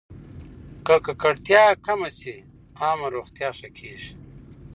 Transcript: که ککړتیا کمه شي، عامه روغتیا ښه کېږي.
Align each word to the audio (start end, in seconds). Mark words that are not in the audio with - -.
که 0.85 0.95
ککړتیا 1.05 1.65
کمه 1.85 2.09
شي، 2.17 2.35
عامه 2.79 3.07
روغتیا 3.15 3.49
ښه 3.57 3.69
کېږي. 3.77 4.11